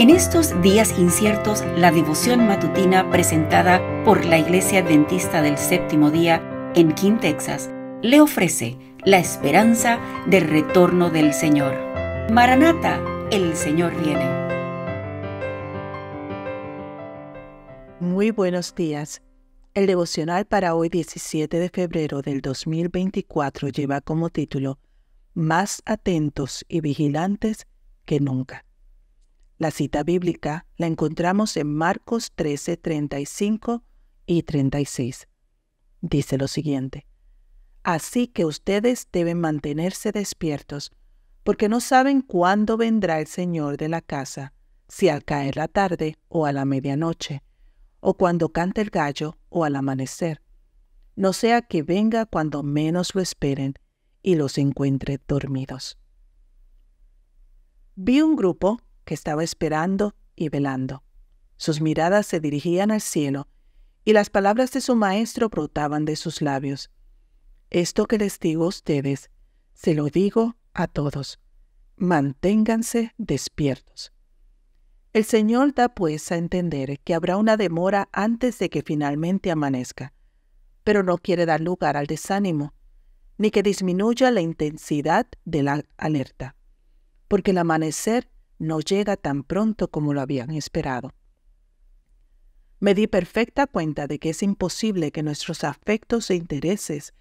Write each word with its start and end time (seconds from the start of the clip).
En 0.00 0.08
estos 0.08 0.62
días 0.62 0.98
inciertos, 0.98 1.62
la 1.76 1.92
devoción 1.92 2.46
matutina 2.46 3.10
presentada 3.10 3.82
por 4.02 4.24
la 4.24 4.38
Iglesia 4.38 4.80
Adventista 4.80 5.42
del 5.42 5.58
Séptimo 5.58 6.10
Día 6.10 6.72
en 6.74 6.94
King, 6.94 7.18
Texas, 7.20 7.68
le 8.00 8.22
ofrece 8.22 8.78
la 9.04 9.18
esperanza 9.18 10.00
del 10.26 10.48
retorno 10.48 11.10
del 11.10 11.34
Señor. 11.34 11.74
Maranata, 12.32 12.98
el 13.30 13.54
Señor 13.54 13.92
viene. 14.02 14.24
Muy 18.00 18.30
buenos 18.30 18.74
días. 18.74 19.20
El 19.74 19.86
devocional 19.86 20.46
para 20.46 20.74
hoy 20.76 20.88
17 20.88 21.58
de 21.58 21.68
febrero 21.68 22.22
del 22.22 22.40
2024 22.40 23.68
lleva 23.68 24.00
como 24.00 24.30
título 24.30 24.78
Más 25.34 25.82
atentos 25.84 26.64
y 26.70 26.80
vigilantes 26.80 27.66
que 28.06 28.18
nunca. 28.18 28.64
La 29.60 29.70
cita 29.70 30.04
bíblica 30.04 30.64
la 30.78 30.86
encontramos 30.86 31.54
en 31.58 31.74
Marcos 31.74 32.32
13, 32.34 32.78
35 32.78 33.84
y 34.24 34.42
36. 34.42 35.28
Dice 36.00 36.38
lo 36.38 36.48
siguiente. 36.48 37.06
Así 37.82 38.26
que 38.26 38.46
ustedes 38.46 39.06
deben 39.12 39.38
mantenerse 39.38 40.12
despiertos, 40.12 40.92
porque 41.44 41.68
no 41.68 41.80
saben 41.80 42.22
cuándo 42.22 42.78
vendrá 42.78 43.20
el 43.20 43.26
Señor 43.26 43.76
de 43.76 43.90
la 43.90 44.00
casa, 44.00 44.54
si 44.88 45.10
al 45.10 45.24
caer 45.24 45.58
la 45.58 45.68
tarde 45.68 46.16
o 46.28 46.46
a 46.46 46.52
la 46.52 46.64
medianoche, 46.64 47.42
o 48.00 48.14
cuando 48.14 48.48
cante 48.52 48.80
el 48.80 48.88
gallo 48.88 49.36
o 49.50 49.64
al 49.64 49.76
amanecer. 49.76 50.40
No 51.16 51.34
sea 51.34 51.60
que 51.60 51.82
venga 51.82 52.24
cuando 52.24 52.62
menos 52.62 53.14
lo 53.14 53.20
esperen 53.20 53.74
y 54.22 54.36
los 54.36 54.56
encuentre 54.56 55.20
dormidos. 55.28 55.98
Vi 57.94 58.22
un 58.22 58.36
grupo 58.36 58.80
que 59.04 59.14
estaba 59.14 59.44
esperando 59.44 60.14
y 60.36 60.48
velando. 60.48 61.02
Sus 61.56 61.80
miradas 61.80 62.26
se 62.26 62.40
dirigían 62.40 62.90
al 62.90 63.00
cielo, 63.00 63.48
y 64.04 64.12
las 64.12 64.30
palabras 64.30 64.72
de 64.72 64.80
su 64.80 64.96
maestro 64.96 65.48
brotaban 65.48 66.04
de 66.04 66.16
sus 66.16 66.40
labios. 66.40 66.90
Esto 67.68 68.06
que 68.06 68.18
les 68.18 68.38
digo 68.40 68.64
a 68.64 68.68
ustedes, 68.68 69.30
se 69.74 69.94
lo 69.94 70.06
digo 70.06 70.56
a 70.74 70.86
todos. 70.86 71.38
Manténganse 71.96 73.12
despiertos. 73.18 74.12
El 75.12 75.24
Señor 75.24 75.74
da 75.74 75.88
pues 75.88 76.30
a 76.30 76.36
entender 76.36 77.00
que 77.00 77.14
habrá 77.14 77.36
una 77.36 77.56
demora 77.56 78.08
antes 78.12 78.58
de 78.58 78.70
que 78.70 78.82
finalmente 78.82 79.50
amanezca, 79.50 80.14
pero 80.84 81.02
no 81.02 81.18
quiere 81.18 81.46
dar 81.46 81.60
lugar 81.60 81.96
al 81.96 82.06
desánimo, 82.06 82.74
ni 83.36 83.50
que 83.50 83.62
disminuya 83.62 84.30
la 84.30 84.40
intensidad 84.40 85.26
de 85.44 85.62
la 85.62 85.84
alerta, 85.96 86.56
porque 87.26 87.50
el 87.50 87.58
amanecer 87.58 88.30
no 88.60 88.80
llega 88.80 89.16
tan 89.16 89.42
pronto 89.42 89.90
como 89.90 90.12
lo 90.14 90.20
habían 90.20 90.50
esperado. 90.50 91.14
Me 92.78 92.94
di 92.94 93.06
perfecta 93.06 93.66
cuenta 93.66 94.06
de 94.06 94.18
que 94.18 94.30
es 94.30 94.42
imposible 94.42 95.10
que 95.12 95.22
nuestros 95.22 95.64
afectos 95.64 96.30
e 96.30 96.34
intereses 96.34 97.14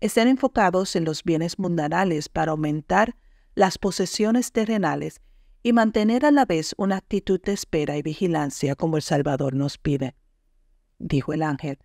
estén 0.00 0.28
enfocados 0.28 0.96
en 0.96 1.04
los 1.04 1.22
bienes 1.22 1.58
mundanales 1.58 2.28
para 2.28 2.50
aumentar 2.50 3.16
las 3.54 3.78
posesiones 3.78 4.50
terrenales 4.50 5.20
y 5.62 5.72
mantener 5.72 6.26
a 6.26 6.32
la 6.32 6.44
vez 6.44 6.74
una 6.76 6.96
actitud 6.96 7.40
de 7.40 7.52
espera 7.52 7.96
y 7.96 8.02
vigilancia 8.02 8.74
como 8.74 8.96
el 8.96 9.02
Salvador 9.02 9.54
nos 9.54 9.78
pide. 9.78 10.16
Dijo 10.98 11.32
el 11.32 11.42
ángel, 11.42 11.78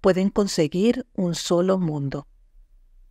pueden 0.00 0.30
conseguir 0.30 1.06
un 1.14 1.34
solo 1.34 1.78
mundo. 1.78 2.26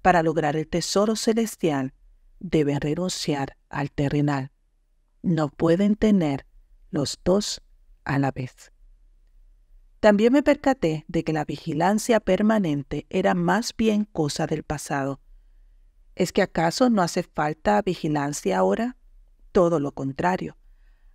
Para 0.02 0.24
lograr 0.24 0.56
el 0.56 0.68
tesoro 0.68 1.16
celestial, 1.16 1.94
deben 2.40 2.82
renunciar 2.82 3.58
al 3.70 3.92
terrenal 3.92 4.52
no 5.26 5.50
pueden 5.50 5.96
tener 5.96 6.46
los 6.92 7.20
dos 7.26 7.62
a 8.06 8.20
la 8.20 8.32
vez. 8.32 8.72
También 10.00 10.32
me 10.32 10.44
percaté 10.44 11.04
de 11.08 11.24
que 11.24 11.34
la 11.34 11.46
vigilancia 11.46 12.20
permanente 12.20 13.08
era 13.10 13.34
más 13.34 13.76
bien 13.76 14.06
cosa 14.06 14.46
del 14.46 14.64
pasado. 14.64 15.20
¿Es 16.16 16.32
que 16.32 16.44
acaso 16.44 16.90
no 16.92 17.02
hace 17.02 17.24
falta 17.24 17.82
vigilancia 17.82 18.60
ahora? 18.60 18.98
Todo 19.52 19.80
lo 19.80 19.92
contrario. 19.94 20.58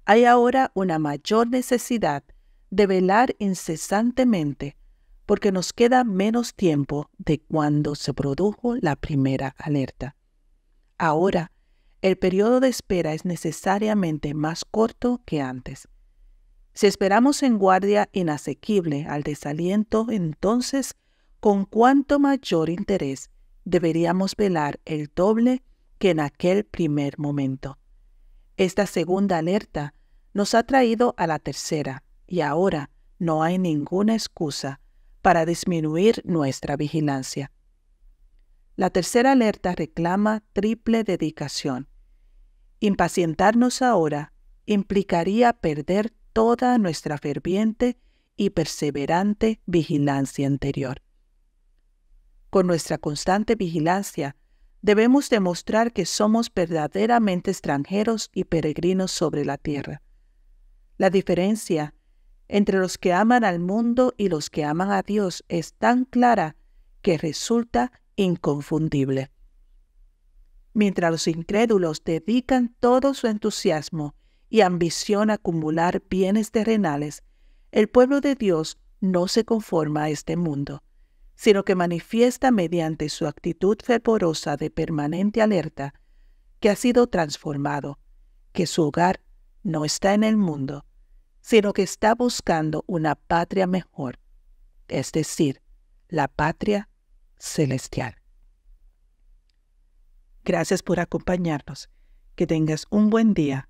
Hay 0.07 0.25
ahora 0.25 0.73
una 0.75 0.99
mayor 0.99 1.49
necesidad 1.49 2.25
de 2.71 2.87
velar 2.87 3.37
incesantemente 3.39 4.77
porque 5.25 5.53
nos 5.53 5.73
queda 5.73 6.03
menos 6.03 6.55
tiempo 6.55 7.11
de 7.17 7.41
cuando 7.41 7.95
se 7.95 8.13
produjo 8.13 8.75
la 8.77 8.97
primera 8.97 9.55
alerta. 9.59 10.17
Ahora 10.99 11.53
el 12.03 12.17
periodo 12.17 12.61
de 12.61 12.69
espera 12.69 13.13
es 13.13 13.25
necesariamente 13.25 14.33
más 14.35 14.65
corto 14.65 15.21
que 15.27 15.41
antes. 15.41 15.89
Si 16.73 16.87
esperamos 16.87 17.43
en 17.43 17.59
guardia 17.59 18.09
inasequible 18.13 19.07
al 19.07 19.23
desaliento, 19.23 20.07
entonces, 20.09 20.95
con 21.41 21.65
cuánto 21.65 22.19
mayor 22.19 22.71
interés 22.71 23.31
deberíamos 23.65 24.35
velar 24.37 24.81
el 24.85 25.11
doble 25.15 25.63
que 25.99 26.11
en 26.11 26.21
aquel 26.21 26.65
primer 26.65 27.19
momento. 27.19 27.79
Esta 28.57 28.87
segunda 28.87 29.39
alerta 29.39 29.95
nos 30.33 30.55
ha 30.55 30.63
traído 30.63 31.15
a 31.19 31.27
la 31.27 31.39
tercera 31.39 32.03
y 32.27 32.41
ahora 32.41 32.91
no 33.19 33.43
hay 33.43 33.59
ninguna 33.59 34.15
excusa 34.15 34.81
para 35.21 35.45
disminuir 35.45 36.23
nuestra 36.25 36.77
vigilancia. 36.77 37.53
La 38.77 38.89
tercera 38.89 39.33
alerta 39.33 39.75
reclama 39.75 40.43
triple 40.55 41.05
dedicación. 41.05 41.90
Impacientarnos 42.81 43.83
ahora 43.83 44.33
implicaría 44.65 45.53
perder 45.53 46.13
toda 46.33 46.79
nuestra 46.79 47.19
ferviente 47.19 47.99
y 48.37 48.51
perseverante 48.51 49.61
vigilancia 49.67 50.47
anterior. 50.47 51.03
Con 52.49 52.67
nuestra 52.67 52.97
constante 52.97 53.55
vigilancia, 53.55 54.35
debemos 54.81 55.29
demostrar 55.29 55.93
que 55.93 56.07
somos 56.07 56.53
verdaderamente 56.53 57.51
extranjeros 57.51 58.31
y 58.33 58.45
peregrinos 58.45 59.11
sobre 59.11 59.45
la 59.45 59.59
tierra. 59.59 60.03
La 60.97 61.11
diferencia 61.11 61.95
entre 62.49 62.79
los 62.79 62.97
que 62.97 63.13
aman 63.13 63.45
al 63.45 63.61
mundo 63.61 64.15
y 64.17 64.29
los 64.29 64.51
que 64.51 64.65
aman 64.65 64.91
a 64.91 65.03
Dios 65.03 65.45
es 65.49 65.75
tan 65.75 66.07
clara 66.07 66.57
que 67.03 67.19
resulta 67.19 67.93
inconfundible. 68.17 69.31
Mientras 70.73 71.11
los 71.11 71.27
incrédulos 71.27 72.05
dedican 72.05 72.75
todo 72.81 73.15
su 73.15 73.27
entusiasmo 73.27 74.15
y 74.49 74.61
ambición 74.61 75.31
a 75.31 75.35
acumular 75.35 76.03
bienes 76.09 76.51
terrenales, 76.51 77.23
el 77.73 77.89
pueblo 77.89 78.21
de 78.21 78.35
Dios 78.35 78.79
no 79.01 79.29
se 79.29 79.45
conforma 79.45 80.05
a 80.05 80.11
este 80.11 80.37
mundo, 80.37 80.83
sino 81.35 81.65
que 81.65 81.75
manifiesta 81.75 82.51
mediante 82.51 83.09
su 83.09 83.27
actitud 83.27 83.79
fervorosa 83.83 84.57
de 84.57 84.71
permanente 84.71 85.41
alerta 85.41 85.95
que 86.61 86.69
ha 86.69 86.77
sido 86.77 87.07
transformado, 87.07 87.99
que 88.53 88.67
su 88.67 88.83
hogar 88.83 89.21
no 89.63 89.85
está 89.85 90.15
en 90.15 90.25
el 90.25 90.37
mundo, 90.37 90.85
sino 91.41 91.73
que 91.73 91.83
está 91.83 92.15
buscando 92.15 92.85
una 92.87 93.15
patria 93.15 93.67
mejor, 93.67 94.19
es 94.89 95.13
decir, 95.13 95.63
la 96.09 96.29
patria 96.29 96.89
celestial. 97.39 98.20
Gracias 100.51 100.83
por 100.83 100.99
acompañarnos. 100.99 101.91
Que 102.35 102.45
tengas 102.45 102.87
un 102.91 103.09
buen 103.09 103.35
día. 103.35 103.69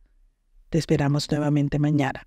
Te 0.71 0.79
esperamos 0.79 1.31
nuevamente 1.31 1.79
mañana. 1.79 2.27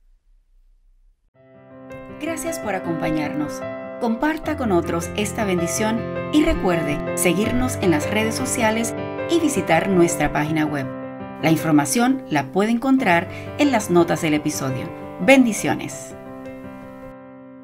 Gracias 2.22 2.60
por 2.60 2.76
acompañarnos. 2.76 3.60
Comparta 4.00 4.56
con 4.56 4.72
otros 4.72 5.10
esta 5.18 5.44
bendición 5.44 6.00
y 6.34 6.44
recuerde 6.44 7.18
seguirnos 7.18 7.78
en 7.78 7.90
las 7.90 8.08
redes 8.12 8.36
sociales 8.36 8.94
y 9.32 9.40
visitar 9.40 9.90
nuestra 9.90 10.32
página 10.32 10.68
web. 10.68 10.86
La 11.42 11.50
información 11.50 12.24
la 12.30 12.52
puede 12.52 12.70
encontrar 12.70 13.28
en 13.58 13.72
las 13.72 13.90
notas 13.90 14.22
del 14.22 14.36
episodio. 14.36 14.88
Bendiciones. 15.20 16.16